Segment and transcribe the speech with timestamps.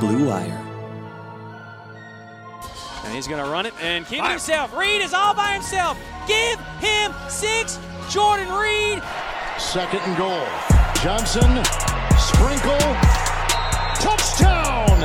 [0.00, 0.66] Blue Wire.
[3.04, 4.76] And he's going to run it and keep it himself.
[4.76, 5.98] Reed is all by himself.
[6.26, 7.78] Give him six.
[8.08, 9.02] Jordan Reed.
[9.58, 10.46] Second and goal.
[11.02, 11.64] Johnson,
[12.18, 12.78] sprinkle,
[14.00, 14.98] touchdown.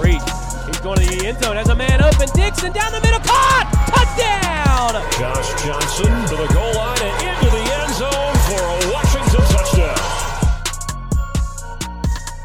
[0.00, 0.20] Reed.
[0.66, 1.56] He's going to the end zone.
[1.56, 2.28] Has a man open.
[2.34, 3.20] Dixon down the middle.
[3.20, 3.68] Caught.
[3.88, 5.02] Touchdown.
[5.18, 8.33] Josh Johnson to the goal line and into the end zone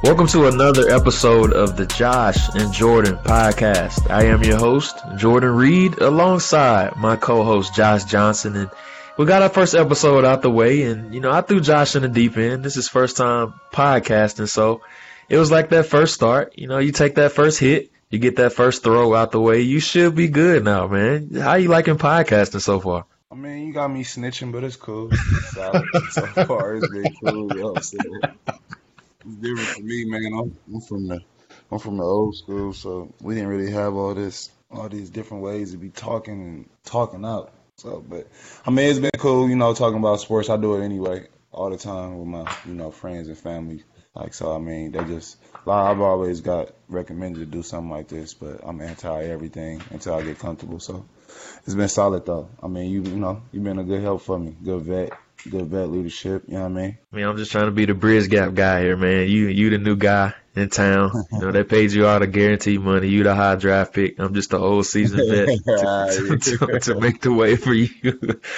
[0.01, 4.09] Welcome to another episode of the Josh and Jordan podcast.
[4.09, 8.69] I am your host, Jordan Reed, alongside my co-host Josh Johnson, and
[9.17, 10.83] we got our first episode out the way.
[10.83, 12.63] And you know, I threw Josh in the deep end.
[12.63, 14.81] This is first time podcasting, so
[15.27, 16.57] it was like that first start.
[16.57, 19.61] You know, you take that first hit, you get that first throw out the way,
[19.61, 21.35] you should be good now, man.
[21.35, 23.05] How you liking podcasting so far?
[23.29, 25.09] I mean, you got me snitching, but it's cool.
[25.11, 27.53] It's so far, it's been cool.
[27.53, 28.31] You know?
[29.25, 30.33] It's different for me, man.
[30.33, 31.19] I'm, I'm from the
[31.71, 35.43] I'm from the old school, so we didn't really have all this all these different
[35.43, 37.51] ways to be talking and talking out.
[37.77, 38.27] So, but
[38.65, 40.49] I mean, it's been cool, you know, talking about sports.
[40.49, 43.83] I do it anyway, all the time with my you know friends and family.
[44.15, 48.07] Like so, I mean, they just like, I've always got recommended to do something like
[48.07, 50.79] this, but I'm anti everything until I get comfortable.
[50.79, 51.05] So
[51.65, 52.49] it's been solid though.
[52.61, 55.13] I mean, you you know, you've been a good help for me, good vet,
[55.49, 56.43] good vet leadership.
[56.47, 56.97] You know what I mean?
[57.11, 59.27] I mean, I'm just trying to be the bridge gap guy here, man.
[59.27, 61.11] You you the new guy in town.
[61.31, 63.07] You know, they paid you all the guaranteed money.
[63.07, 64.19] You the high draft pick.
[64.19, 67.89] I'm just the old season vet to, to, to, to make the way for you.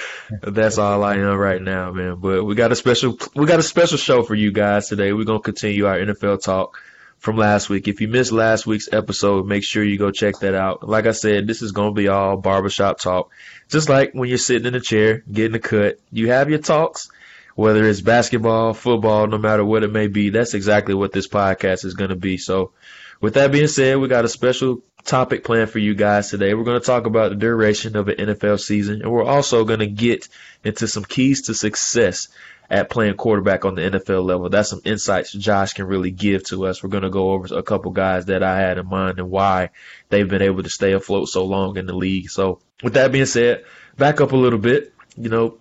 [0.41, 2.15] That's all I am right now, man.
[2.15, 5.13] But we got a special we got a special show for you guys today.
[5.13, 6.77] We're gonna continue our NFL talk
[7.21, 7.87] from last week.
[7.87, 10.89] If you missed last week's episode, make sure you go check that out.
[10.89, 13.29] Like I said, this is going to be all barbershop talk.
[13.69, 17.11] Just like when you're sitting in a chair, getting a cut, you have your talks,
[17.53, 20.31] whether it's basketball, football, no matter what it may be.
[20.31, 22.37] That's exactly what this podcast is going to be.
[22.37, 22.71] So
[23.21, 26.55] with that being said, we got a special topic planned for you guys today.
[26.55, 29.79] We're going to talk about the duration of an NFL season, and we're also going
[29.81, 30.27] to get
[30.63, 32.29] into some keys to success
[32.71, 34.49] at playing quarterback on the NFL level.
[34.49, 36.81] That's some insights Josh can really give to us.
[36.81, 39.71] We're going to go over a couple guys that I had in mind and why
[40.07, 42.29] they've been able to stay afloat so long in the league.
[42.29, 43.65] So with that being said,
[43.97, 44.93] back up a little bit.
[45.17, 45.57] You know,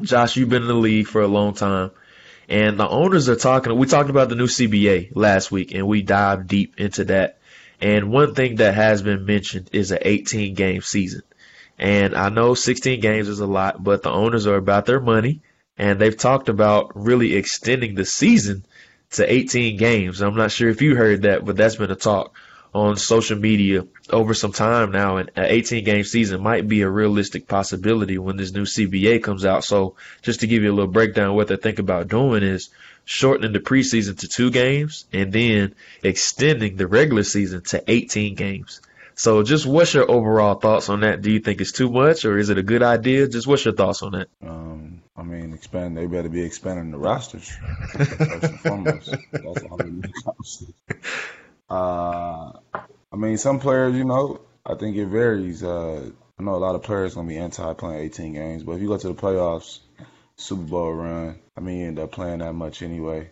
[0.00, 1.90] Josh, you've been in the league for a long time.
[2.48, 3.76] And the owners are talking.
[3.76, 7.38] We talked about the new CBA last week, and we dived deep into that.
[7.80, 11.22] And one thing that has been mentioned is an 18 game season.
[11.80, 15.40] And I know 16 games is a lot, but the owners are about their money,
[15.78, 18.64] and they've talked about really extending the season
[19.12, 20.20] to 18 games.
[20.20, 22.34] I'm not sure if you heard that, but that's been a talk
[22.74, 26.90] on social media over some time now, and an 18 game season might be a
[26.90, 29.62] realistic possibility when this new CBA comes out.
[29.62, 32.70] So, just to give you a little breakdown, what they think about doing is
[33.04, 38.80] shortening the preseason to two games and then extending the regular season to 18 games.
[39.16, 41.22] So, just what's your overall thoughts on that?
[41.22, 43.28] Do you think it's too much, or is it a good idea?
[43.28, 44.28] Just what's your thoughts on that?
[44.42, 45.96] Um, I mean, expand.
[45.96, 47.50] They better be expanding the rosters
[47.92, 49.14] first and foremost.
[49.32, 49.80] That's all.
[51.70, 52.52] Uh,
[53.12, 55.62] I mean, some players, you know, I think it varies.
[55.62, 58.82] Uh, I know a lot of players gonna be anti playing 18 games, but if
[58.82, 59.80] you go to the playoffs,
[60.36, 63.30] Super Bowl run, I mean, you end up playing that much anyway.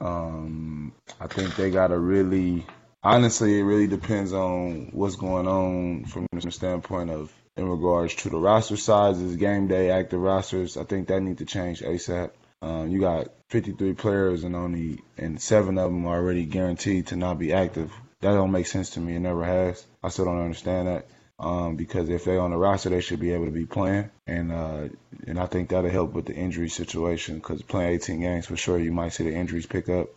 [0.00, 2.66] Um, I think they gotta really,
[3.06, 8.28] honestly, it really depends on what's going on from the standpoint of in regards to
[8.28, 10.76] the roster sizes, game day active rosters.
[10.76, 12.30] I think that need to change ASAP.
[12.62, 17.16] Um, you got 53 players and only and seven of them are already guaranteed to
[17.16, 17.92] not be active.
[18.20, 19.14] That don't make sense to me.
[19.14, 19.86] It never has.
[20.02, 21.06] I still don't understand that.
[21.38, 24.50] Um, because if they're on the roster, they should be able to be playing, and
[24.50, 24.88] uh,
[25.26, 27.34] and I think that'll help with the injury situation.
[27.34, 30.08] Because playing 18 games for sure, you might see the injuries pick up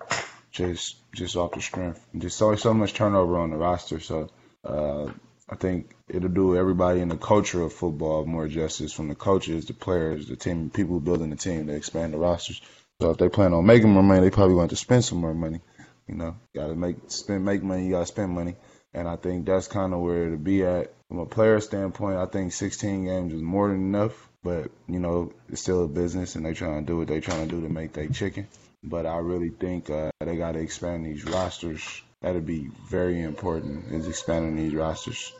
[0.51, 2.05] just just off the strength.
[2.17, 4.29] Just so so much turnover on the roster, so
[4.63, 5.11] uh,
[5.49, 9.65] I think it'll do everybody in the culture of football more justice from the coaches,
[9.65, 12.61] the players, the team, people building the team to expand the rosters.
[13.01, 15.33] So if they plan on making more money, they probably want to spend some more
[15.33, 15.61] money.
[16.07, 18.55] You know, got to make spend make money, you got to spend money,
[18.93, 22.17] and I think that's kind of where to be at from a player standpoint.
[22.17, 26.35] I think 16 games is more than enough, but you know, it's still a business,
[26.35, 28.47] and they're trying to do what they're trying to do to make their chicken.
[28.83, 32.01] But I really think uh, they got to expand these rosters.
[32.21, 35.33] That'd be very important is expanding these rosters.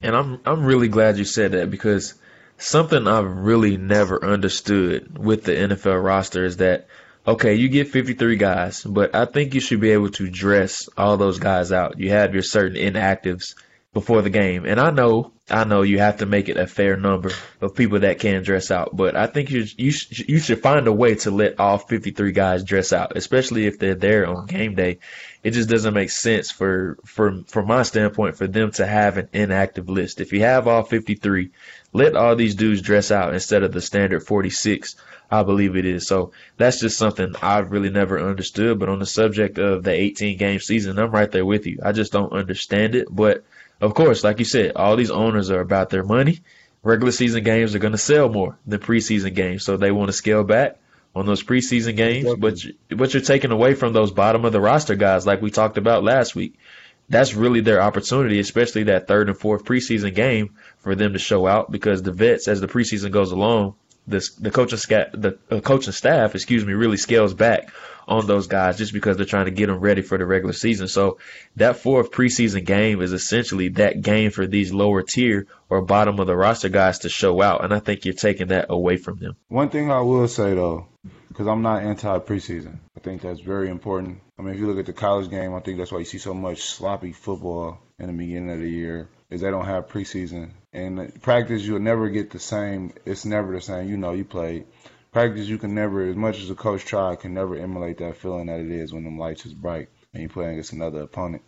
[0.00, 2.14] And I'm I'm really glad you said that because
[2.58, 6.88] something I've really never understood with the NFL roster is that
[7.26, 11.16] okay, you get 53 guys, but I think you should be able to dress all
[11.16, 12.00] those guys out.
[12.00, 13.54] You have your certain inactives
[13.92, 14.64] before the game.
[14.64, 17.30] And I know, I know you have to make it a fair number
[17.60, 20.86] of people that can dress out, but I think you you sh- you should find
[20.86, 24.74] a way to let all 53 guys dress out, especially if they're there on game
[24.74, 24.98] day.
[25.44, 29.28] It just doesn't make sense for for from my standpoint for them to have an
[29.34, 30.22] inactive list.
[30.22, 31.50] If you have all 53,
[31.92, 34.96] let all these dudes dress out instead of the standard 46.
[35.30, 36.06] I believe it is.
[36.06, 38.78] So that's just something I've really never understood.
[38.78, 41.78] But on the subject of the 18 game season, I'm right there with you.
[41.82, 43.08] I just don't understand it.
[43.10, 43.42] But
[43.82, 46.40] of course, like you said, all these owners are about their money.
[46.84, 50.12] Regular season games are going to sell more than preseason games, so they want to
[50.12, 50.78] scale back
[51.14, 52.32] on those preseason games.
[52.38, 55.50] But you, but you're taking away from those bottom of the roster guys, like we
[55.50, 56.54] talked about last week.
[57.08, 61.46] That's really their opportunity, especially that third and fourth preseason game for them to show
[61.46, 63.74] out because the vets, as the preseason goes along,
[64.06, 67.72] the the coaching staff, the uh, coaching staff, excuse me, really scales back
[68.08, 70.88] on those guys just because they're trying to get them ready for the regular season.
[70.88, 71.18] So
[71.56, 76.26] that fourth preseason game is essentially that game for these lower tier or bottom of
[76.26, 79.36] the roster guys to show out, and I think you're taking that away from them.
[79.48, 80.88] One thing I will say though,
[81.28, 84.20] because I'm not anti preseason, I think that's very important.
[84.38, 86.18] I mean, if you look at the college game, I think that's why you see
[86.18, 90.50] so much sloppy football in the beginning of the year is they don't have preseason.
[90.72, 92.94] And practice, you'll never get the same.
[93.04, 93.88] It's never the same.
[93.88, 94.64] You know, you play
[95.12, 95.46] practice.
[95.46, 98.60] You can never, as much as a coach try, can never emulate that feeling that
[98.60, 101.42] it is when the lights is bright and you play against another opponent.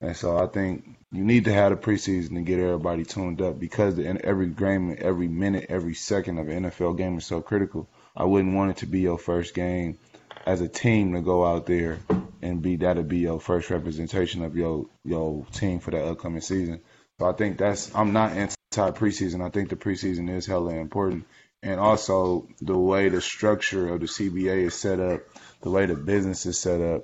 [0.00, 3.58] And so I think you need to have the preseason to get everybody tuned up
[3.58, 7.88] because the, every game, every minute, every second of an NFL game is so critical.
[8.16, 9.98] I wouldn't want it to be your first game
[10.46, 12.00] as a team to go out there
[12.42, 16.80] and be that'll be your first representation of your your team for that upcoming season.
[17.18, 19.44] So I think that's I'm not anti preseason.
[19.44, 21.26] I think the preseason is hella important,
[21.62, 25.22] and also the way the structure of the CBA is set up,
[25.62, 27.02] the way the business is set up.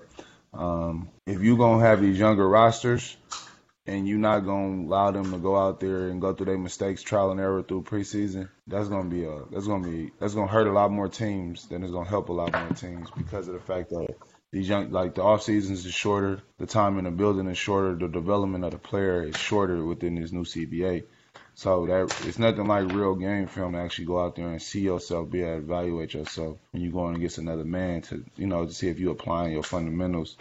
[0.52, 3.16] Um, if you're gonna have these younger rosters,
[3.86, 7.02] and you're not gonna allow them to go out there and go through their mistakes,
[7.02, 10.66] trial and error through preseason, that's gonna be a that's gonna be that's gonna hurt
[10.66, 13.60] a lot more teams than it's gonna help a lot more teams because of the
[13.60, 14.14] fact that
[14.52, 17.94] these young like the off seasons is shorter, the time in the building is shorter,
[17.94, 21.04] the development of the player is shorter within this new CBA.
[21.54, 24.80] So that it's nothing like real game film to actually go out there and see
[24.80, 28.66] yourself, be able to evaluate yourself when you're going against another man to you know
[28.66, 30.36] to see if you're applying your fundamentals.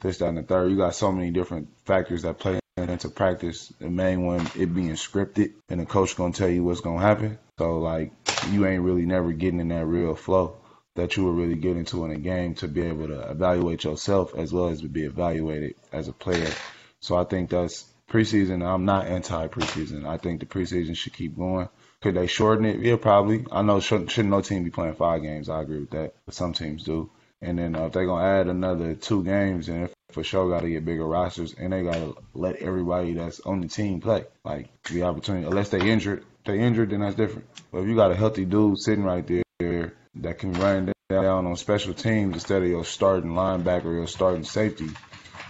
[0.00, 0.70] This, that, and the third.
[0.70, 3.70] You got so many different factors that play into practice.
[3.78, 7.38] The main one, it being scripted, and the coach gonna tell you what's gonna happen.
[7.58, 8.12] So like
[8.48, 10.56] you ain't really never getting in that real flow
[10.96, 14.34] that you will really get into in a game to be able to evaluate yourself
[14.34, 16.52] as well as to be evaluated as a player.
[17.00, 18.66] So I think that's preseason.
[18.66, 20.06] I'm not anti preseason.
[20.06, 21.68] I think the preseason should keep going.
[22.02, 22.80] Could they shorten it?
[22.80, 23.46] Yeah, probably.
[23.52, 25.48] I know shouldn't, shouldn't no team be playing five games.
[25.48, 27.10] I agree with that, but some teams do.
[27.42, 30.68] And then uh, if they're gonna add another two games, and for sure got to
[30.68, 35.04] get bigger rosters, and they gotta let everybody that's on the team play, like the
[35.04, 35.46] opportunity.
[35.46, 37.46] Unless they injured, if they injured, then that's different.
[37.70, 41.56] But if you got a healthy dude sitting right there that can run down on
[41.56, 44.88] special teams instead of your starting linebacker or your starting safety.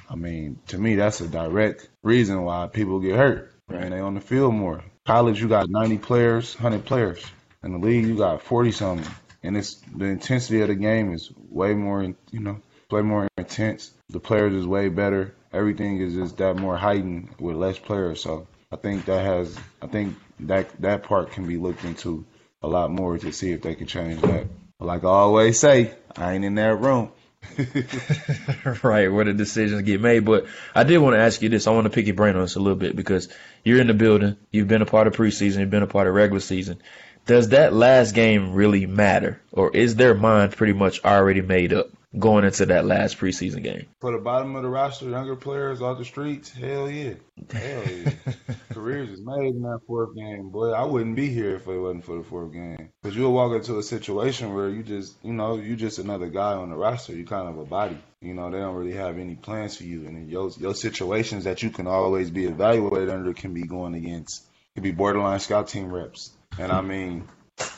[0.08, 3.52] I mean, to me, that's a direct reason why people get hurt.
[3.68, 3.84] Right.
[3.84, 4.82] And they on the field more.
[5.06, 7.24] College, you got 90 players, 100 players.
[7.62, 9.14] In the league, you got 40 something.
[9.42, 12.60] And it's the intensity of the game is way more, you know,
[12.90, 13.92] way more intense.
[14.08, 15.34] The players is way better.
[15.52, 18.22] Everything is just that more heightened with less players.
[18.22, 22.24] So I think that has, I think that that part can be looked into
[22.62, 24.46] a lot more to see if they can change that.
[24.78, 27.12] But like I always say, I ain't in that room.
[28.82, 30.24] right, where the decisions get made.
[30.24, 31.66] But I did want to ask you this.
[31.66, 33.28] I want to pick your brain on this a little bit because
[33.64, 34.36] you're in the building.
[34.50, 35.60] You've been a part of preseason.
[35.60, 36.82] You've been a part of regular season.
[37.26, 39.40] Does that last game really matter?
[39.52, 41.88] Or is their mind pretty much already made up?
[42.18, 43.86] Going into that last preseason game.
[44.00, 47.14] For the bottom of the roster, younger players off the streets, hell yeah.
[47.52, 48.12] Hell yeah.
[48.72, 50.50] Careers is made in that fourth game.
[50.50, 52.90] Boy, I wouldn't be here if it wasn't for the fourth game.
[53.02, 56.54] Because you'll walk into a situation where you just, you know, you're just another guy
[56.54, 57.14] on the roster.
[57.14, 57.98] You're kind of a body.
[58.20, 60.06] You know, they don't really have any plans for you.
[60.06, 64.44] And your, your situations that you can always be evaluated under can be going against,
[64.74, 66.32] could be borderline scout team reps.
[66.58, 67.28] And I mean,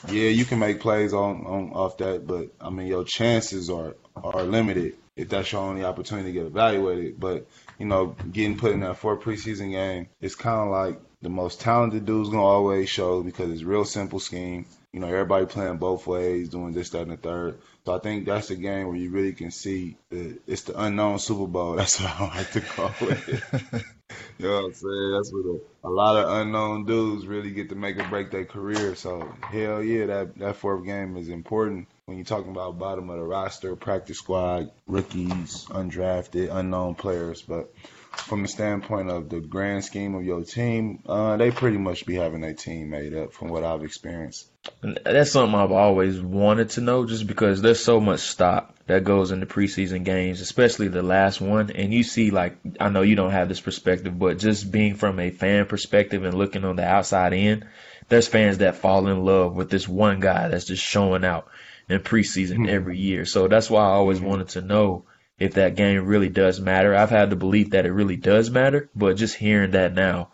[0.09, 3.97] yeah, you can make plays on, on off that, but I mean your chances are
[4.17, 7.19] are limited if that's your only opportunity to get evaluated.
[7.19, 7.47] But
[7.79, 11.61] you know, getting put in that four preseason game, it's kind of like the most
[11.61, 14.67] talented dude's gonna always show because it's real simple scheme.
[14.93, 17.59] You know, everybody playing both ways, doing this, that, and the third.
[17.87, 21.19] So I think that's the game where you really can see the, it's the unknown
[21.19, 21.73] Super Bowl.
[21.77, 23.43] That's what I like to call it.
[24.43, 25.13] You know what I'm saying?
[25.13, 28.97] That's the, a lot of unknown dudes really get to make or break their career.
[28.97, 33.19] So hell yeah, that that fourth game is important when you're talking about bottom of
[33.19, 37.41] the roster, practice squad, rookies, undrafted, unknown players.
[37.41, 37.73] But
[38.17, 42.15] from the standpoint of the grand scheme of your team, uh, they pretty much be
[42.15, 44.49] having their team made up from what I've experienced.
[44.83, 49.05] And that's something I've always wanted to know just because there's so much stock that
[49.05, 51.71] goes into preseason games, especially the last one.
[51.71, 55.19] And you see, like, I know you don't have this perspective, but just being from
[55.19, 57.65] a fan perspective and looking on the outside in,
[58.09, 61.49] there's fans that fall in love with this one guy that's just showing out
[61.89, 62.69] in preseason mm-hmm.
[62.69, 63.25] every year.
[63.25, 65.05] So that's why I always wanted to know
[65.43, 66.95] if that game really does matter.
[66.95, 70.29] I've had the belief that it really does matter, but just hearing that now,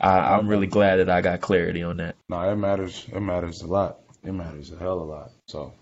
[0.00, 2.16] I, am really glad that I got clarity on that.
[2.30, 3.06] No, it matters.
[3.12, 4.00] It matters a lot.
[4.22, 5.30] It matters a hell of a lot.
[5.48, 5.74] So,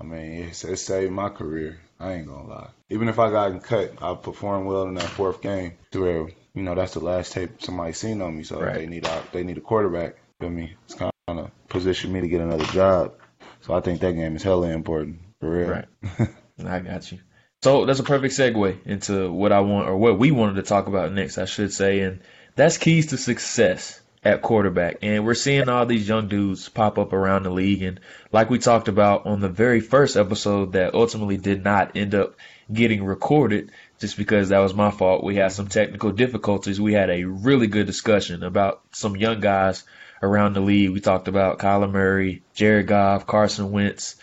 [0.00, 1.80] I mean, it's, it saved my career.
[1.98, 2.70] I ain't gonna lie.
[2.90, 5.72] Even if I got cut, I performed well in that fourth game.
[5.90, 8.44] To where you know that's the last tape somebody seen on me.
[8.44, 8.74] So right.
[8.74, 10.14] they need a they need a quarterback.
[10.40, 10.76] Feel me?
[10.84, 13.14] It's kind of position me to get another job.
[13.62, 15.70] So I think that game is hella important for real.
[15.70, 16.28] Right.
[16.64, 17.18] I got you.
[17.62, 20.86] So that's a perfect segue into what I want or what we wanted to talk
[20.86, 22.20] about next, I should say, and
[22.54, 24.98] that's keys to success at quarterback.
[25.02, 27.82] And we're seeing all these young dudes pop up around the league.
[27.82, 27.98] And
[28.30, 32.36] like we talked about on the very first episode that ultimately did not end up
[32.72, 35.24] getting recorded just because that was my fault.
[35.24, 36.80] We had some technical difficulties.
[36.80, 39.82] We had a really good discussion about some young guys
[40.22, 40.90] around the league.
[40.90, 44.16] We talked about Kyler Murray, Jared Goff, Carson Wentz,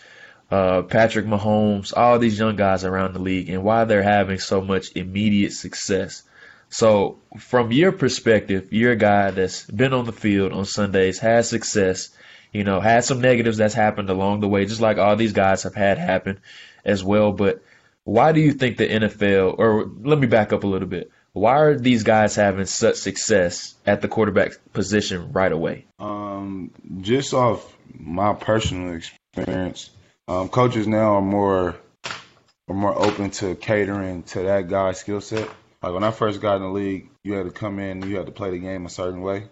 [0.50, 4.60] uh, Patrick Mahomes, all these young guys around the league and why they're having so
[4.60, 6.22] much immediate success.
[6.68, 11.44] So, from your perspective, you're a guy that's been on the field on Sundays, had
[11.44, 12.10] success,
[12.52, 15.62] you know, had some negatives that's happened along the way, just like all these guys
[15.62, 16.40] have had happen
[16.84, 17.32] as well.
[17.32, 17.62] But
[18.04, 21.58] why do you think the NFL, or let me back up a little bit, why
[21.58, 25.86] are these guys having such success at the quarterback position right away?
[25.98, 29.90] Um, just off my personal experience,
[30.28, 31.76] um, coaches now are more
[32.68, 35.48] are more open to catering to that guy's skill set.
[35.82, 38.26] Like when I first got in the league, you had to come in, you had
[38.26, 39.44] to play the game a certain way.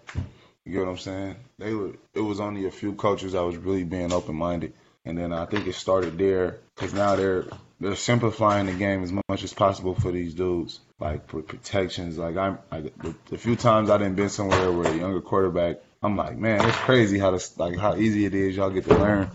[0.64, 1.36] You get what I'm saying?
[1.58, 1.92] They were.
[2.14, 4.72] It was only a few coaches that was really being open minded,
[5.04, 7.46] and then I think it started there because now they're
[7.80, 12.16] they're simplifying the game as much as possible for these dudes, like for protections.
[12.16, 15.78] Like I'm, I, the, the few times I didn't been somewhere where a younger quarterback,
[16.02, 18.96] I'm like, man, it's crazy how this, like how easy it is y'all get to
[18.96, 19.28] learn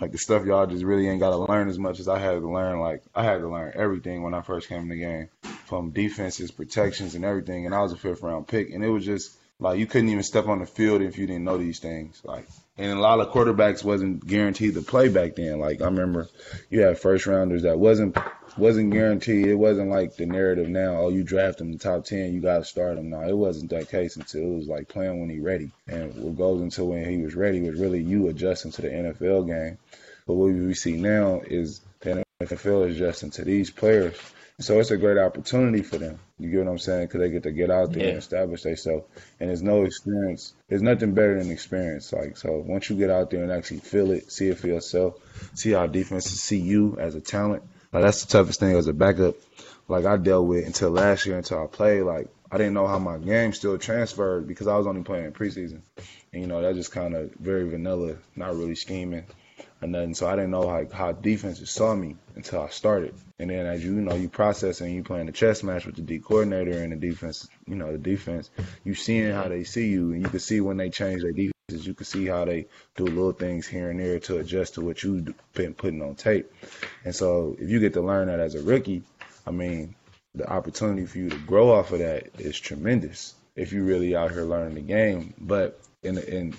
[0.00, 2.40] like the stuff y'all just really ain't got to learn as much as I had
[2.40, 2.80] to learn.
[2.80, 5.28] Like I had to learn everything when I first came in the game,
[5.66, 7.66] from defenses, protections, and everything.
[7.66, 10.22] And I was a fifth round pick, and it was just like you couldn't even
[10.22, 12.20] step on the field if you didn't know these things.
[12.24, 12.46] Like,
[12.78, 15.58] and a lot of quarterbacks wasn't guaranteed to play back then.
[15.58, 16.28] Like I remember,
[16.70, 18.16] you had first rounders that wasn't
[18.56, 19.46] wasn't guaranteed.
[19.46, 20.96] It wasn't like the narrative now.
[20.96, 23.10] Oh, you draft him in the top ten, you got to start him.
[23.10, 25.70] No, it wasn't that case until it was like playing when he ready.
[25.86, 29.46] And what goes into when he was ready was really you adjusting to the NFL
[29.46, 29.78] game.
[30.26, 34.16] But what we see now is the NFL adjusting to these players.
[34.58, 36.18] So it's a great opportunity for them.
[36.38, 37.06] You get what I'm saying?
[37.06, 38.08] Because they get to get out there yeah.
[38.10, 39.04] and establish themselves.
[39.38, 40.54] And there's no experience.
[40.68, 42.10] There's nothing better than experience.
[42.10, 45.16] Like so, once you get out there and actually feel it, see it for yourself,
[45.54, 48.94] see how defenses see you as a talent, like that's the toughest thing as a
[48.94, 49.36] backup.
[49.88, 52.02] Like I dealt with until last year until I played.
[52.02, 55.80] Like I didn't know how my game still transferred because I was only playing preseason,
[56.32, 59.24] and you know that just kind of very vanilla, not really scheming
[59.82, 60.14] or nothing.
[60.14, 63.14] So I didn't know how how defenses saw me until I started.
[63.38, 66.02] And then as you, know, you process and you playing the chess match with the
[66.02, 68.50] D coordinator and the defense, you know, the defense,
[68.84, 71.86] you seeing how they see you, and you can see when they change their defenses.
[71.86, 72.66] you can see how they
[72.96, 76.50] do little things here and there to adjust to what you've been putting on tape.
[77.04, 79.02] And so if you get to learn that as a rookie,
[79.46, 79.94] I mean,
[80.34, 84.32] the opportunity for you to grow off of that is tremendous if you really out
[84.32, 85.34] here learning the game.
[85.38, 86.56] But and and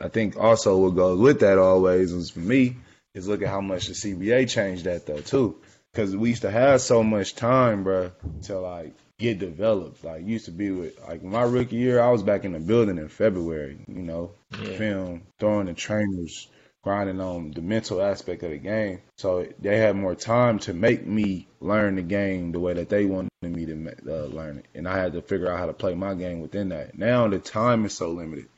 [0.00, 2.76] I think also what goes with that always is for me
[3.14, 5.56] is look at how much the CBA changed that though too,
[5.92, 10.04] because we used to have so much time, bro, to like get developed.
[10.04, 12.98] Like used to be with like my rookie year, I was back in the building
[12.98, 13.78] in February.
[13.86, 14.76] You know, yeah.
[14.76, 16.48] film, throwing the trainers,
[16.82, 19.00] grinding on the mental aspect of the game.
[19.16, 23.04] So they had more time to make me learn the game the way that they
[23.04, 25.94] wanted me to uh, learn it, and I had to figure out how to play
[25.94, 26.96] my game within that.
[26.96, 28.48] Now the time is so limited.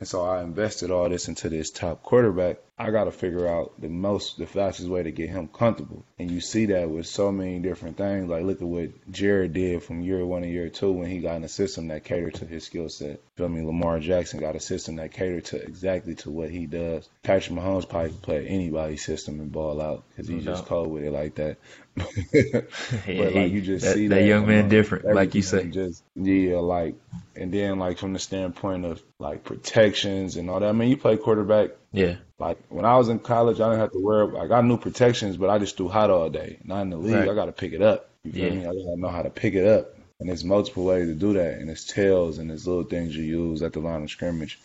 [0.00, 2.58] And so I invested all this into this top quarterback.
[2.78, 6.04] I got to figure out the most, the fastest way to get him comfortable.
[6.18, 8.28] And you see that with so many different things.
[8.28, 11.36] Like look at what Jared did from year one to year two when he got
[11.36, 13.20] in a system that catered to his skill set.
[13.36, 13.62] Feel me?
[13.62, 17.08] Lamar Jackson got a system that catered to exactly to what he does.
[17.24, 20.92] Patrick Mahomes probably can play anybody's system and ball out because he's no just cold
[20.92, 21.56] with it like that.
[22.32, 25.66] but like you just that, see that, that young man different, like you say.
[25.66, 26.94] Just yeah, like
[27.36, 30.68] and then like from the standpoint of like protections and all that.
[30.68, 31.70] I mean, you play quarterback.
[31.92, 32.16] Yeah.
[32.38, 34.32] Like when I was in college, I didn't have to worry.
[34.32, 36.58] Like I knew protections, but I just threw hot all day.
[36.64, 37.28] Not in the league, right.
[37.28, 38.08] I got to pick it up.
[38.24, 38.50] You feel yeah.
[38.50, 38.60] me?
[38.62, 39.94] I gotta know how to pick it up.
[40.20, 41.58] And there's multiple ways to do that.
[41.58, 44.58] And it's tells and there's little things you use at the line of scrimmage,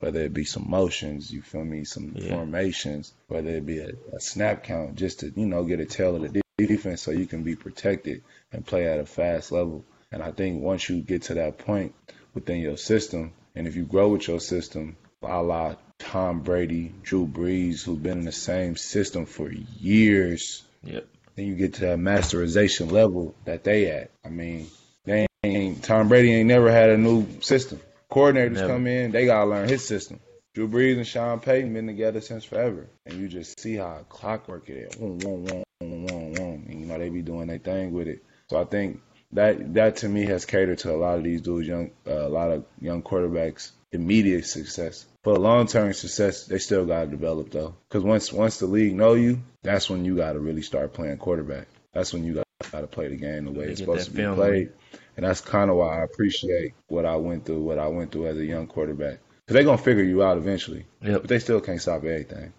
[0.00, 2.30] whether it be some motions, you feel me, some Yeah.
[2.36, 6.16] formations, whether it be a, a snap count, just to, you know, get a tell
[6.16, 9.84] of the defense so you can be protected and play at a fast level.
[10.12, 11.94] And I think once you get to that point
[12.34, 17.26] within your system, and if you grow with your system, a la Tom Brady, Drew
[17.26, 21.06] Brees, who've been in the same system for years, Yep.
[21.34, 24.10] then you get to that masterization level that they at.
[24.24, 24.66] I mean,
[25.04, 27.80] they ain't Tom Brady ain't never had a new system.
[28.10, 28.68] Coordinators Never.
[28.68, 30.20] come in, they gotta learn his system.
[30.54, 34.68] Drew Brees and Sean Payton been together since forever, and you just see how clockwork
[34.68, 35.46] it is whoom, whoom,
[35.80, 36.66] whoom.
[36.68, 38.24] And you know they be doing their thing with it.
[38.48, 39.00] So I think
[39.32, 42.28] that that to me has catered to a lot of these dudes, young, uh, a
[42.28, 45.06] lot of young quarterbacks, immediate success.
[45.22, 49.14] For long term success, they still gotta develop though, because once once the league know
[49.14, 51.66] you, that's when you gotta really start playing quarterback.
[51.92, 54.36] That's when you gotta play the game the way it's supposed to be film.
[54.36, 54.72] played.
[55.16, 58.26] And that's kind of why I appreciate what I went through, what I went through
[58.26, 59.20] as a young quarterback.
[59.46, 60.86] Because they're going to figure you out eventually.
[61.02, 61.22] Yep.
[61.22, 62.52] But they still can't stop everything.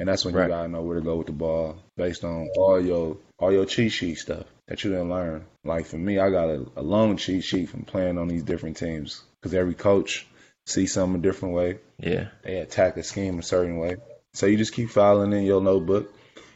[0.00, 0.44] And that's when Right.
[0.44, 3.52] you got to know where to go with the ball based on all your all
[3.52, 5.44] your cheat sheet stuff that you didn't learn.
[5.62, 8.76] Like for me, I got a, a long cheat sheet from playing on these different
[8.78, 9.22] teams.
[9.40, 10.26] Because every coach
[10.66, 12.28] sees something a different way Yeah.
[12.42, 13.96] they attack a scheme a certain way.
[14.32, 16.12] So you just keep filing in your notebook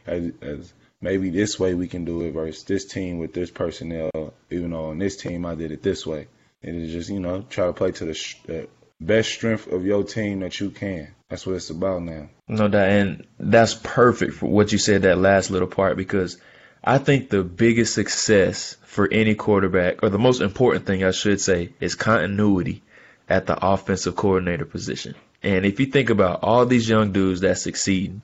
[0.07, 4.11] as, as maybe this way we can do it versus this team with this personnel,
[4.49, 6.27] even though on this team I did it this way.
[6.63, 8.67] And it's just, you know, try to play to the, sh- the
[9.05, 11.13] best strength of your team that you can.
[11.29, 12.29] That's what it's about now.
[12.47, 16.37] No doubt, and that's perfect for what you said that last little part because
[16.83, 21.41] I think the biggest success for any quarterback, or the most important thing I should
[21.41, 22.83] say, is continuity
[23.27, 25.15] at the offensive coordinator position.
[25.41, 28.21] And if you think about all these young dudes that succeed,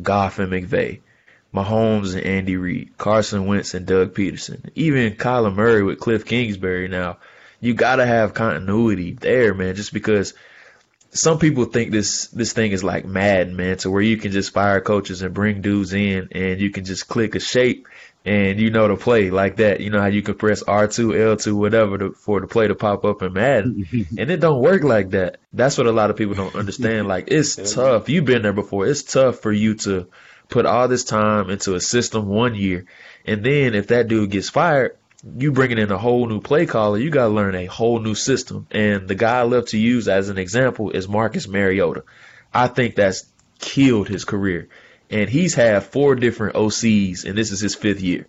[0.00, 1.00] Goff and McVay,
[1.54, 6.88] Mahomes and Andy Reid, Carson Wentz and Doug Pederson, even Kyler Murray with Cliff Kingsbury
[6.88, 7.18] now,
[7.60, 10.34] you gotta have continuity there, man, just because
[11.10, 14.52] some people think this this thing is like Madden, man, to where you can just
[14.52, 17.88] fire coaches and bring dudes in and you can just click a shape
[18.24, 19.80] and you know to play like that.
[19.80, 22.68] You know how you can press R two, L two, whatever to, for the play
[22.68, 23.86] to pop up in Madden,
[24.18, 25.38] and it don't work like that.
[25.52, 27.08] That's what a lot of people don't understand.
[27.08, 28.08] Like it's tough.
[28.08, 28.86] You've been there before.
[28.86, 30.08] It's tough for you to
[30.48, 32.84] put all this time into a system one year,
[33.24, 34.96] and then if that dude gets fired,
[35.36, 38.14] you bringing in a whole new play caller, you got to learn a whole new
[38.14, 38.66] system.
[38.70, 42.04] And the guy I love to use as an example is Marcus Mariota.
[42.52, 43.26] I think that's
[43.58, 44.68] killed his career.
[45.10, 48.26] And he's had four different OCs, and this is his fifth year.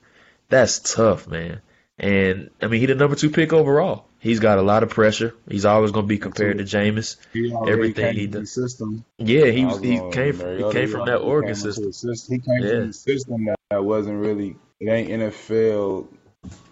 [0.48, 1.62] That's tough, man.
[1.98, 4.06] And I mean, he the number two pick overall.
[4.20, 5.34] He's got a lot of pressure.
[5.50, 7.18] He's always going to be compared to Jameis.
[7.34, 8.52] He Everything came he from the does.
[8.52, 9.06] system.
[9.18, 11.92] Yeah, he was, was he came from, he came from that came Oregon system.
[11.94, 12.36] system.
[12.36, 12.80] He came Yeah.
[12.82, 14.56] from a system that, that wasn't really.
[14.80, 16.08] It ain't NFL.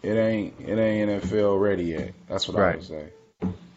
[0.03, 0.56] It ain't.
[0.60, 2.13] It ain't NFL ready yet.
[2.27, 2.75] That's what I Right.
[2.77, 3.10] would say.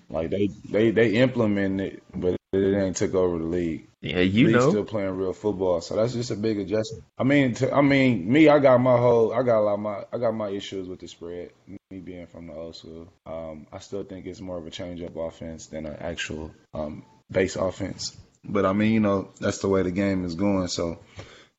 [0.09, 3.87] Like they they they implement it, but it ain't took over the league.
[4.00, 4.70] Yeah, you League's know.
[4.70, 7.05] still playing real football, so that's just a big adjustment.
[7.18, 9.81] I mean, to, I mean, me, I got my whole, I got a lot of
[9.81, 11.50] my, I got my issues with the spread.
[11.90, 15.03] Me being from the old school, um, I still think it's more of a change
[15.03, 18.16] up offense than an actual um, base offense.
[18.42, 20.68] But I mean, you know, that's the way the game is going.
[20.68, 20.98] So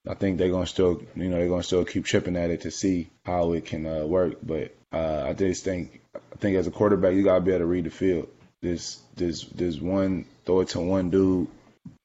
[0.08, 2.72] I think they're gonna still, you know, they're gonna still keep chipping at it to
[2.72, 4.38] see how it can uh, work.
[4.42, 7.66] But uh, I just think, I think as a quarterback, you gotta be able to
[7.66, 8.28] read the field.
[8.62, 11.48] This, this, this one throw it to one dude.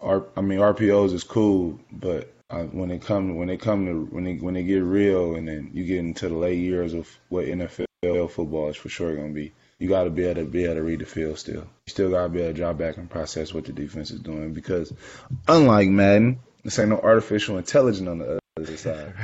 [0.00, 4.04] R, I mean, RPOs is cool, but uh, when it come when they come to
[4.14, 7.09] when they when they get real, and then you get into the late years of
[7.28, 10.64] what NFL football is for sure gonna be, you got to be able to be
[10.64, 11.38] able to read the field.
[11.38, 14.11] Still, you still got to be able to drop back and process what the defense
[14.11, 14.92] is doing because,
[15.48, 19.14] unlike Madden, this ain't no artificial intelligence on the other side.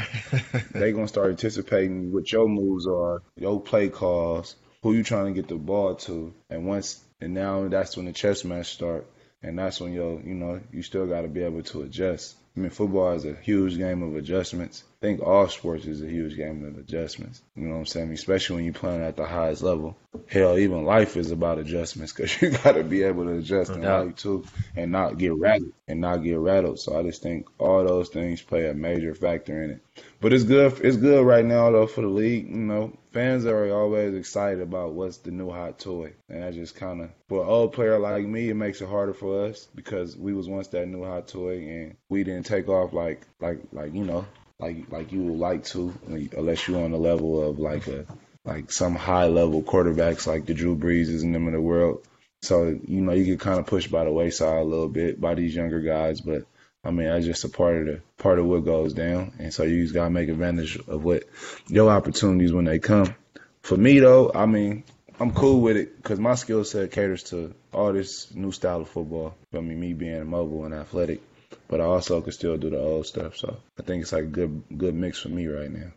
[0.70, 5.32] they gonna start anticipating what your moves are, your play calls, who you trying to
[5.32, 9.06] get the ball to, and once and now that's when the chess match start,
[9.42, 12.36] and that's when you you know you still got to be able to adjust.
[12.54, 14.84] I mean, football is a huge game of adjustments.
[15.00, 17.42] I think all sports is a huge game of adjustments.
[17.56, 18.12] You know what I'm saying?
[18.12, 19.96] Especially when you're playing at the highest level.
[20.28, 23.76] Hell, even life is about adjustments because you got to be able to adjust No
[23.76, 24.06] in doubt.
[24.06, 24.44] life too,
[24.76, 26.78] and not get rattled and not get rattled.
[26.78, 29.82] So I just think all those things play a major factor in it.
[30.20, 30.78] But it's good.
[30.84, 32.48] It's good right now though for the league.
[32.48, 36.74] You know, fans are always excited about what's the new hot toy, and that just
[36.74, 40.16] kind of for an old player like me, it makes it harder for us because
[40.16, 43.94] we was once that new hot toy, and we didn't take off like like like
[43.94, 44.26] you know
[44.58, 48.06] like like you would like to, unless you're on the level of like a
[48.44, 52.04] like some high level quarterbacks like the Drew Breeses and them in the world.
[52.42, 55.34] So you know you get kind of pushed by the wayside a little bit by
[55.34, 56.44] these younger guys, but
[56.84, 59.62] I mean that's just a part of the part of what goes down, and so
[59.62, 61.24] you just gotta make advantage of what
[61.68, 63.14] your opportunities when they come.
[63.62, 64.84] For me though, I mean
[65.20, 68.88] I'm cool with it because my skill set caters to all this new style of
[68.88, 69.36] football.
[69.54, 71.20] I mean, me being mobile and athletic,
[71.68, 73.36] but I also can still do the old stuff.
[73.36, 75.92] So I think it's like a good good mix for me right now.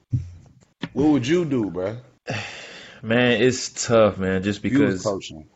[0.93, 1.97] What would you do, bruh?
[3.01, 4.41] Man, it's tough, man.
[4.41, 5.47] Just because coaching.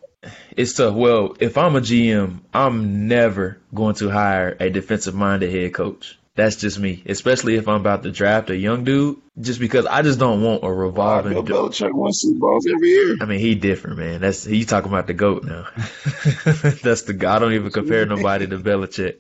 [0.55, 0.95] It's tough.
[0.95, 6.17] Well, if I'm a GM, I'm never going to hire a defensive minded head coach.
[6.35, 9.17] That's just me, especially if I'm about to draft a young dude.
[9.41, 11.33] Just because I just don't want a revolving.
[11.33, 11.69] Bill.
[11.69, 13.17] Belichick wins Super Bowls every year.
[13.19, 14.21] I mean, he different, man.
[14.21, 15.67] That's he talking about the goat now.
[16.81, 19.17] That's the I don't even compare nobody to Belichick.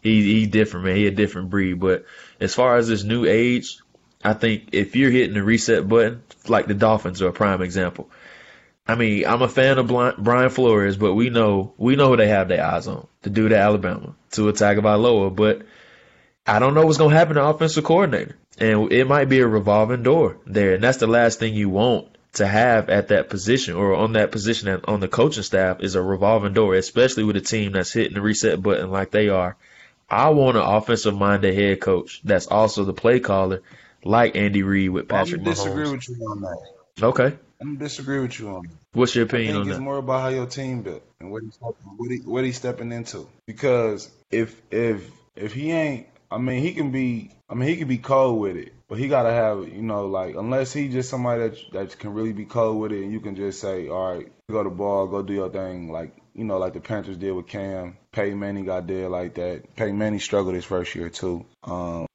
[0.00, 0.96] He he different, man.
[0.96, 1.74] He a different breed.
[1.74, 2.06] But
[2.40, 3.78] as far as this new age,
[4.24, 8.08] I think if you're hitting the reset button, like the Dolphins are a prime example.
[8.86, 9.86] I mean, I'm a fan of
[10.18, 13.06] Brian Flores, but we know we know who they have their eyes on.
[13.22, 15.62] To do the dude at Alabama, Tua Tagovailoa, but
[16.46, 18.36] I don't know what's going to happen to offensive coordinator.
[18.58, 20.74] And it might be a revolving door there.
[20.74, 24.32] And that's the last thing you want to have at that position or on that
[24.32, 28.14] position on the coaching staff is a revolving door, especially with a team that's hitting
[28.14, 29.56] the reset button like they are.
[30.10, 33.62] I want an offensive minded head coach that's also the play caller,
[34.04, 35.92] like Andy Reid with Patrick gonna disagree Mahomes.
[35.92, 37.04] with you on that.
[37.04, 37.36] Okay.
[37.62, 38.72] I'm gonna disagree with you on that.
[38.92, 39.82] What's your I opinion think on it's that?
[39.84, 43.28] more about how your team built and what he's what he what he's stepping into.
[43.46, 47.30] Because if if if he ain't, I mean, he can be.
[47.48, 50.34] I mean, he can be cold with it, but he gotta have, you know, like
[50.34, 53.36] unless he just somebody that that can really be cold with it, and you can
[53.36, 56.72] just say, all right, go to ball, go do your thing, like you know, like
[56.72, 57.96] the Panthers did with Cam.
[58.12, 59.76] Peyton Manning got there like that.
[59.76, 61.44] Peyton Manning struggled his first year too.
[61.62, 62.06] Um,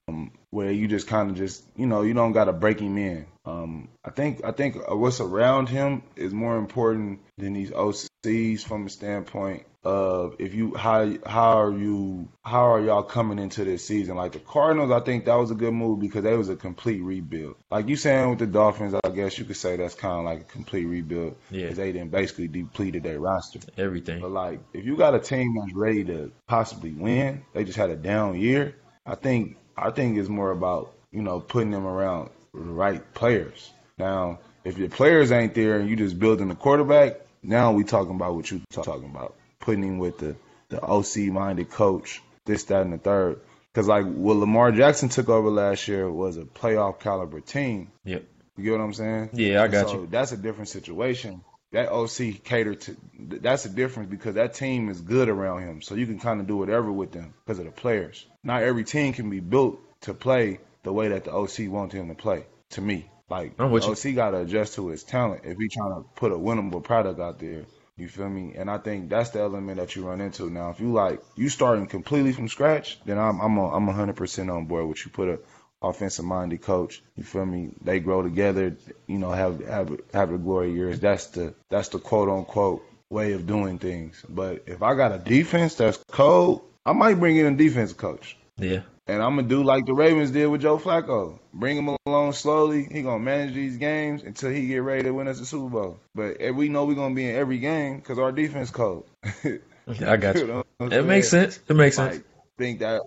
[0.49, 3.25] where you just kind of just you know you don't gotta break him in.
[3.47, 8.83] Um, I think I think what's around him is more important than these OCs from
[8.83, 13.85] the standpoint of if you how how are you how are y'all coming into this
[13.85, 14.17] season?
[14.17, 17.01] Like the Cardinals, I think that was a good move because they was a complete
[17.01, 17.55] rebuild.
[17.71, 20.41] Like you saying with the Dolphins, I guess you could say that's kind of like
[20.41, 21.69] a complete rebuild Yeah.
[21.69, 23.59] they didn't basically depleted their roster.
[23.77, 24.19] Everything.
[24.19, 27.91] But like, if you got a team that's ready to possibly win, they just had
[27.91, 28.75] a down year.
[29.05, 33.71] I think I think it's more about you know putting them around right players.
[33.97, 38.15] Now, if your players ain't there and you just building the quarterback, now we talking
[38.15, 40.35] about what you talking about, putting him with the
[40.69, 43.39] the OC minded coach, this, that, and the third.
[43.71, 47.91] Because like what Lamar Jackson took over last year was a playoff caliber team.
[48.05, 48.23] Yep.
[48.57, 49.29] You get what I'm saying?
[49.33, 50.07] Yeah, I got so you.
[50.07, 51.43] That's a different situation.
[51.71, 52.97] That OC catered to.
[53.17, 56.47] That's a difference because that team is good around him, so you can kind of
[56.47, 58.25] do whatever with them because of the players.
[58.43, 62.07] Not every team can be built to play the way that the OC wants him
[62.07, 62.45] to play.
[62.71, 63.91] To me, like I'm with the.
[64.09, 67.19] OC got to adjust to his talent if he trying to put a winnable product
[67.19, 67.65] out there.
[67.97, 68.53] You feel me?
[68.55, 70.69] And I think that's the element that you run into now.
[70.69, 74.65] If you like you starting completely from scratch, then I'm I'm a, I'm 100% on
[74.65, 75.11] board with you.
[75.11, 75.39] Put a
[75.81, 77.03] offensive minded coach.
[77.17, 77.73] You feel me?
[77.83, 78.77] They grow together.
[79.07, 81.01] You know, have have have the glory years.
[81.01, 84.23] That's the that's the quote unquote way of doing things.
[84.29, 88.37] But if I got a defense that's cold, I might bring in a defense coach.
[88.57, 88.83] Yeah.
[89.07, 91.39] And I'm gonna do like the Ravens did with Joe Flacco.
[91.53, 92.87] Bring him along slowly.
[92.91, 95.99] He gonna manage these games until he get ready to win us the Super Bowl.
[96.13, 99.07] But we know we gonna be in every game because our defense cold.
[99.23, 100.47] I got you.
[100.47, 101.59] know what I'm It makes sense.
[101.67, 102.15] It makes sense.
[102.15, 102.25] Like,
[102.57, 103.01] think that.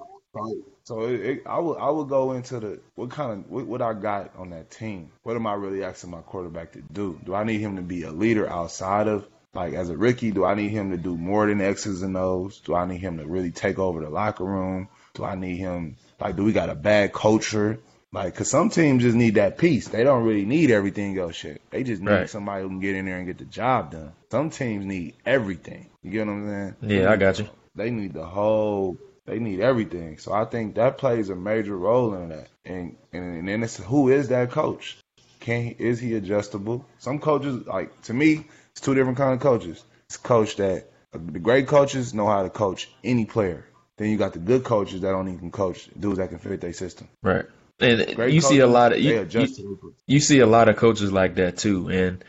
[0.85, 3.83] So it, it, I would I would go into the what kind of what, what
[3.83, 5.11] I got on that team.
[5.23, 7.21] What am I really asking my quarterback to do?
[7.25, 10.31] Do I need him to be a leader outside of like as a rookie?
[10.31, 12.61] Do I need him to do more than X's and O's?
[12.61, 14.89] Do I need him to really take over the locker room?
[15.15, 17.79] Do I need him like do we got a bad culture?
[18.13, 19.87] Like, cause some teams just need that piece.
[19.87, 21.63] They don't really need everything else shit.
[21.71, 22.29] They just need Right.
[22.31, 24.13] somebody who can get in there and get the job done.
[24.33, 25.87] Some teams need everything.
[26.03, 26.49] You get what I'm
[26.81, 27.01] saying?
[27.03, 27.49] Yeah, I got you.
[27.77, 28.97] They need the whole.
[29.27, 30.19] They need everything.
[30.19, 32.49] So I think that plays a major role in that.
[32.65, 34.99] And and, and then it's who is that coach?
[35.39, 36.85] Can he, is he adjustable?
[36.99, 39.83] Some coaches like to me, it's two different kind of coaches.
[40.07, 43.67] It's a coach that the great coaches know how to coach any player.
[43.97, 46.73] Then you got the good coaches that don't even coach dudes that can fit their
[46.73, 47.09] system.
[47.23, 47.45] Right.
[47.81, 51.13] And Great you see a lot of you, you, you see a lot of coaches
[51.13, 51.89] like that too.
[51.89, 52.25] And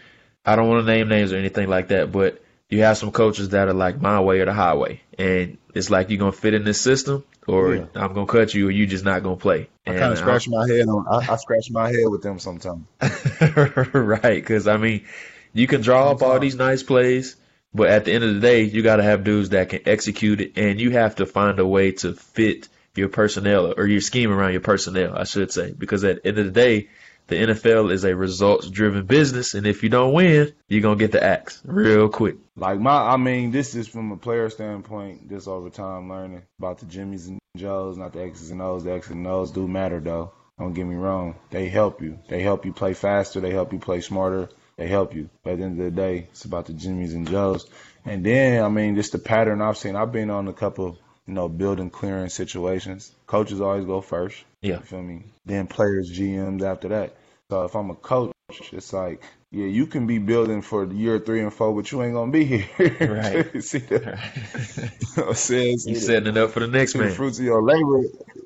[0.45, 3.49] I don't want to name names or anything like that, but you have some coaches
[3.49, 6.63] that are like my way or the highway, and it's like you're gonna fit in
[6.63, 7.85] this system, or Yeah.
[7.95, 9.67] I'm gonna cut you, or you just not gonna play.
[9.85, 11.05] I kind of scratch my head on.
[11.07, 12.85] I, I scratch my head with them sometimes.
[13.93, 14.35] right?
[14.35, 15.05] Because I mean,
[15.53, 17.35] you can draw up all these nice plays,
[17.73, 20.41] but at the end of the day, you got to have dudes that can execute
[20.41, 24.31] it, and you have to find a way to fit your personnel or your scheme
[24.31, 25.71] around your personnel, I should say.
[25.71, 26.89] Because at the end of the day,
[27.27, 31.23] the NFL is a results-driven business, and if you don't win, you're gonna get the
[31.23, 32.35] axe real quick.
[32.57, 35.29] Like my, I mean, this is from a player standpoint.
[35.29, 38.83] Just over time learning about the Jimmys and Joes, not the X's and O's.
[38.83, 40.33] The X's and O's do matter though.
[40.59, 41.35] Don't get me wrong.
[41.51, 42.19] They help you.
[42.27, 43.39] They help you play faster.
[43.39, 44.49] They help you play smarter.
[44.77, 45.29] They help you.
[45.43, 47.67] But at the end of the day, it's about the Jimmys and Joes.
[48.05, 49.95] And then, I mean, just the pattern I've seen.
[49.95, 53.13] I've been on a couple, you know, building clearance situations.
[53.27, 54.43] Coaches always go first.
[54.61, 54.77] Yeah.
[54.77, 55.25] You feel me?
[55.45, 57.15] Then players, GMs after that.
[57.49, 58.33] So if I'm a coach,
[58.71, 62.13] it's like, yeah, you can be building for year three and four, but you ain't
[62.13, 62.65] gonna be here.
[63.01, 63.63] Right.
[63.63, 64.19] See that?
[64.77, 64.81] you
[65.17, 65.77] know what I'm saying?
[65.79, 67.13] See You setting it up for the next See the man.
[67.13, 68.03] fruits of your labor.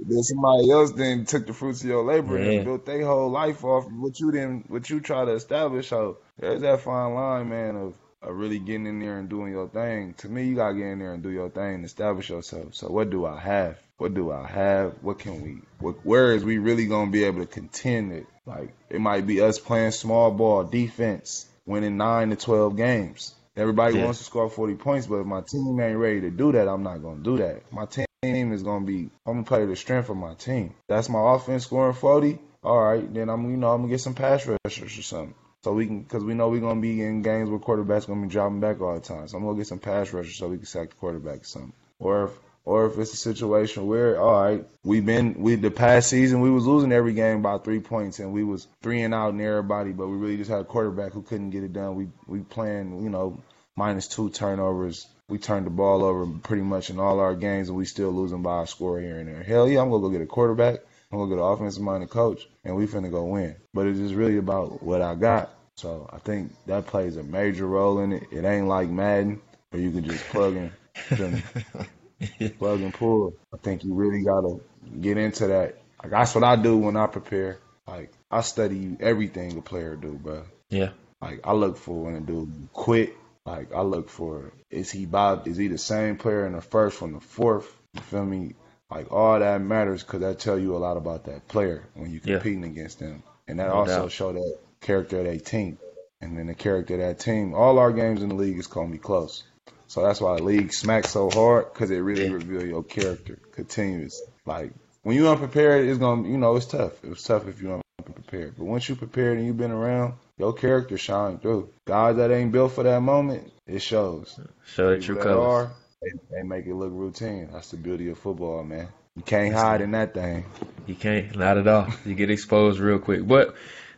[0.07, 2.49] Then somebody else then took the fruits of your labor Yeah.
[2.51, 5.87] and built their whole life off of what you didn't, what you try to establish.
[5.89, 7.93] So there's that fine line, man, of,
[8.25, 10.13] of really getting in there and doing your thing.
[10.19, 12.75] To me, you gotta get in there and do your thing, and establish yourself.
[12.75, 13.77] So what do I have?
[13.97, 14.93] What do I have?
[15.01, 15.61] What can we?
[15.79, 18.27] What, where is we really gonna be able to contend it?
[18.45, 23.33] Like it might be us playing small ball defense, winning nine to twelve games.
[23.57, 24.03] Everybody Yeah.
[24.03, 26.83] wants to score 40 points, but if my team ain't ready to do that, I'm
[26.83, 27.71] not going to do that.
[27.71, 30.73] My team is going to be, I'm going to play the strength of my team.
[30.89, 32.37] That's my offense scoring 40.
[32.65, 35.35] All right, then I'm, you know, I'm going to get some pass rushers or something.
[35.65, 38.27] So we can, because we know we're to be in games where quarterbacks to be
[38.27, 39.27] dropping back all the time.
[39.27, 41.73] So I'm to get some pass rushers so we can sack the quarterback or something.
[41.97, 42.31] Or if,
[42.65, 46.51] or if it's a situation where, all right, we've been, we the past season we
[46.51, 49.91] was losing every game by three points and we was three and out in everybody,
[49.91, 51.95] but we really just had a quarterback who couldn't get it done.
[51.95, 53.41] We we playing, you know,
[53.75, 55.07] minus two turnovers.
[55.29, 58.43] We turned the ball over pretty much in all our games, and we still losing
[58.43, 59.41] by a score here and there.
[59.41, 60.81] Hell yeah, I'm gonna go get a quarterback.
[61.11, 63.55] I'm gonna get an offensive minded coach, and we finna go win.
[63.73, 65.51] But it's just really about what I got.
[65.77, 68.23] So I think that plays a major role in it.
[68.31, 70.71] It ain't like Madden, where you can just plug in,
[72.57, 73.35] plug and pull.
[73.53, 74.59] I think you really gotta
[75.01, 75.81] get into that.
[76.01, 77.59] Like that's what I do when I prepare.
[77.87, 80.43] Like I study everything a player do, bro.
[80.69, 80.89] Yeah.
[81.21, 83.15] Like I look for when a dude quit.
[83.45, 85.47] Like I look for is he Bob?
[85.47, 87.71] Is he the same player in the first from the fourth?
[87.93, 88.55] You feel me?
[88.91, 92.21] Like all that matters because that tell you a lot about that player when you
[92.23, 92.35] Yeah.
[92.35, 94.11] competing against them, and that No also doubt.
[94.11, 95.79] show that character of that team,
[96.21, 97.53] and then the character of that team.
[97.55, 99.43] All our games in the league is gonna be close,
[99.87, 104.21] so that's why the league smacks so hard because it really reveal your character continuous.
[104.45, 104.71] Like
[105.01, 107.03] when you unprepared, it's gonna you know it's tough.
[107.03, 110.53] It was tough if you unprepared, but once you prepared and you've been around, your
[110.53, 111.69] character shine through.
[111.85, 114.39] Guys that ain't built for that moment, it shows.
[114.67, 115.69] Show People true colors.
[116.05, 117.49] They, they make it look routine.
[117.51, 118.87] That's the beauty of football, man.
[119.15, 120.45] You can't hide in that thing.
[120.87, 121.87] You can't, not at all.
[122.05, 123.27] You get exposed real quick.
[123.27, 123.55] But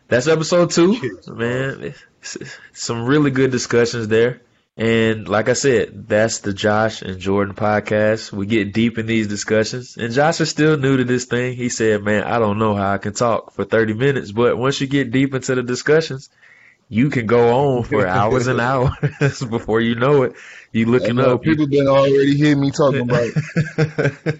[0.08, 0.92] that's episode two,
[1.28, 1.82] man.
[1.84, 4.40] It's- it's some really good discussions there.
[4.76, 8.32] And like I said, that's the Josh and Jordan podcast.
[8.32, 9.96] We get deep in these discussions.
[9.96, 11.54] And Josh is still new to this thing.
[11.56, 14.80] He said, man, I don't know how I can talk for 30 minutes, but once
[14.80, 16.28] you get deep into the discussions,
[16.88, 18.90] you can go on for hours and hours
[19.50, 20.34] before you know it.
[20.72, 21.42] You looking up.
[21.42, 23.30] people been already hearing me talking about.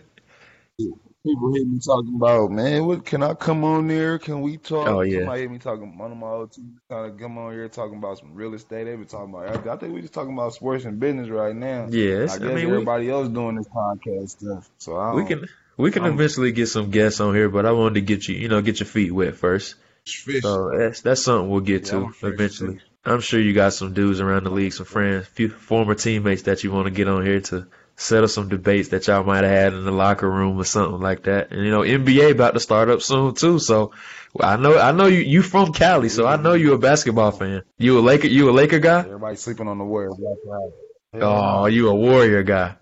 [1.24, 2.86] people hear me talking about, man.
[2.86, 4.18] What can I come on there?
[4.18, 4.86] Can we talk?
[4.88, 5.20] Oh, yeah.
[5.20, 5.98] Somebody hear me talking.
[5.98, 8.84] One of my old team kind of come on here talking about some real estate.
[8.84, 9.66] They been talking about.
[9.66, 11.88] I think we just talking about sports and business right now.
[11.90, 14.70] Yes, I I guess mean, we- everybody else doing this podcast stuff.
[14.78, 17.72] So I we can we can I'm- eventually get some guests on here, but I
[17.72, 19.74] wanted to get you, you know, get your feet wet first.
[20.16, 20.42] Fish.
[20.42, 22.74] So that's that's something we'll get Yeah, I'm to eventually.
[22.74, 22.82] fish.
[23.04, 26.62] I'm sure you got some dudes around the league, some friends, few former teammates that
[26.64, 27.66] you want to get on here to
[27.96, 31.24] settle some debates that y'all might have had in the locker room or something like
[31.24, 31.50] that.
[31.50, 33.58] And you know, NBA about to start up soon too.
[33.58, 33.92] So
[34.38, 37.62] I know I know you you from Cali, so I know you a basketball fan.
[37.78, 39.00] You a Laker you a Laker guy?
[39.00, 40.14] Everybody sleeping on the Warriors.
[40.18, 41.22] That's.
[41.22, 42.76] Oh, you a Warrior guy.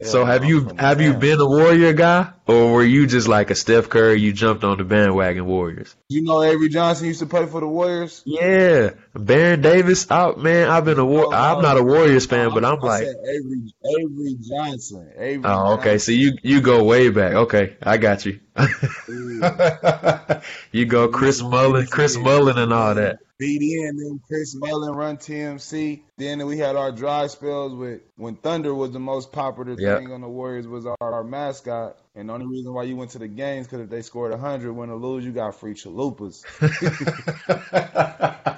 [0.00, 3.56] So have you have you been a Warrior guy, or were you just like a
[3.56, 4.20] Steph Curry?
[4.20, 5.92] You jumped on the bandwagon Warriors.
[6.08, 8.22] You know, Avery Johnson used to play for the Warriors.
[8.24, 10.08] Yeah, Baron Davis.
[10.08, 10.70] Out, man.
[10.70, 11.26] I've been a war.
[11.26, 15.10] Oh, I'm not a Warriors fan, but I'm like, Avery, Avery Johnson.
[15.18, 15.94] Avery oh, okay.
[15.94, 15.98] Johnson.
[15.98, 17.32] So you you go way back.
[17.32, 18.38] Okay, I got you.
[20.70, 23.18] you go Chris Mullin, Chris Mullin, and all that.
[23.40, 26.02] BD and then Chris Mullin run TMC.
[26.16, 29.98] Then we had our dry spells with when Thunder was the most popular Yep.
[29.98, 31.98] thing on the Warriors was our, our mascot.
[32.16, 34.72] And the only reason why you went to the games because if they scored 100,
[34.72, 36.42] win or lose, you got free chalupas.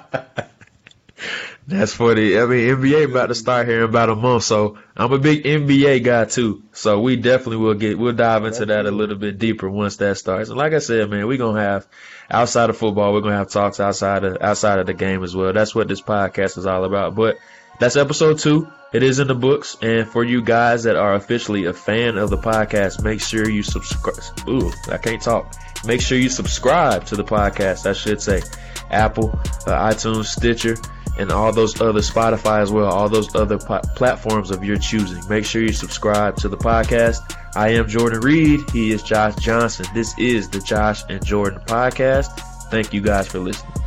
[1.71, 2.37] That's funny.
[2.37, 5.45] I mean, NBA about to start here in about a month, so I'm a big
[5.45, 6.63] NBA guy too.
[6.73, 10.17] So we definitely will get we'll dive into that a little bit deeper once that
[10.17, 10.49] starts.
[10.49, 11.87] And like I said, man, we're gonna have
[12.29, 15.53] outside of football, we're gonna have talks outside of outside of the game as well.
[15.53, 17.15] That's what this podcast is all about.
[17.15, 17.37] But
[17.79, 18.69] that's episode two.
[18.91, 22.29] It is in the books, and for you guys that are officially a fan of
[22.29, 24.19] the podcast, make sure you subscribe.
[24.49, 25.55] Ooh, I can't talk.
[25.85, 27.89] Make sure you subscribe to the podcast.
[27.89, 28.41] I should say,
[28.89, 29.29] Apple,
[29.65, 30.75] uh, iTunes, Stitcher,
[31.17, 32.91] and all those other Spotify as well.
[32.91, 35.27] All those other pla- platforms of your choosing.
[35.29, 37.37] Make sure you subscribe to the podcast.
[37.55, 38.69] I am Jordan Reed.
[38.71, 39.85] He is Josh Johnson.
[39.93, 42.39] This is the Josh and Jordan podcast.
[42.69, 43.80] Thank you guys for listening.